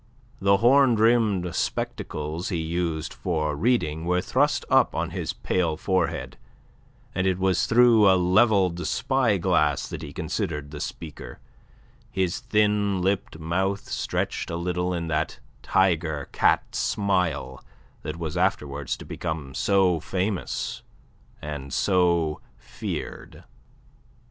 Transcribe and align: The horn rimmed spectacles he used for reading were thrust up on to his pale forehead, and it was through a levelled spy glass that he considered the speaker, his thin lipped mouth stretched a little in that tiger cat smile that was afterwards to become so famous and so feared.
The 0.41 0.57
horn 0.57 0.95
rimmed 0.95 1.53
spectacles 1.53 2.49
he 2.49 2.57
used 2.57 3.13
for 3.13 3.55
reading 3.55 4.03
were 4.03 4.19
thrust 4.19 4.65
up 4.67 4.95
on 4.95 5.09
to 5.09 5.13
his 5.15 5.31
pale 5.33 5.77
forehead, 5.77 6.39
and 7.13 7.27
it 7.27 7.37
was 7.37 7.67
through 7.67 8.09
a 8.09 8.17
levelled 8.17 8.87
spy 8.87 9.37
glass 9.37 9.87
that 9.89 10.01
he 10.01 10.11
considered 10.11 10.71
the 10.71 10.79
speaker, 10.79 11.37
his 12.09 12.39
thin 12.39 12.99
lipped 13.03 13.37
mouth 13.37 13.81
stretched 13.89 14.49
a 14.49 14.55
little 14.55 14.91
in 14.91 15.05
that 15.09 15.37
tiger 15.61 16.27
cat 16.31 16.73
smile 16.73 17.63
that 18.01 18.17
was 18.17 18.35
afterwards 18.35 18.97
to 18.97 19.05
become 19.05 19.53
so 19.53 19.99
famous 19.99 20.81
and 21.43 21.71
so 21.71 22.41
feared. 22.57 23.43